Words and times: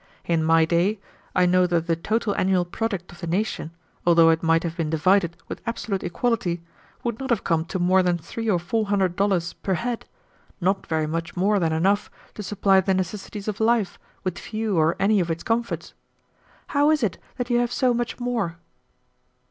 In 0.25 0.43
my 0.43 0.65
day, 0.65 0.99
I 1.35 1.45
know 1.45 1.67
that 1.67 1.85
the 1.85 1.95
total 1.95 2.35
annual 2.35 2.65
product 2.65 3.11
of 3.11 3.19
the 3.21 3.27
nation, 3.27 3.69
although 4.03 4.31
it 4.31 4.41
might 4.41 4.63
have 4.63 4.75
been 4.75 4.89
divided 4.89 5.37
with 5.47 5.61
absolute 5.67 6.01
equality, 6.01 6.63
would 7.03 7.19
not 7.19 7.29
have 7.29 7.43
come 7.43 7.65
to 7.65 7.77
more 7.77 8.01
than 8.01 8.17
three 8.17 8.49
or 8.49 8.57
four 8.57 8.87
hundred 8.87 9.15
dollars 9.15 9.53
per 9.53 9.75
head, 9.75 10.07
not 10.59 10.87
very 10.87 11.05
much 11.05 11.37
more 11.37 11.59
than 11.59 11.71
enough 11.71 12.09
to 12.33 12.41
supply 12.41 12.81
the 12.81 12.95
necessities 12.95 13.47
of 13.47 13.59
life 13.59 13.99
with 14.23 14.39
few 14.39 14.75
or 14.75 14.95
any 14.99 15.19
of 15.19 15.29
its 15.29 15.43
comforts. 15.43 15.93
How 16.69 16.89
is 16.89 17.03
it 17.03 17.19
that 17.37 17.51
you 17.51 17.59
have 17.59 17.71
so 17.71 17.93
much 17.93 18.19
more?" 18.19 18.57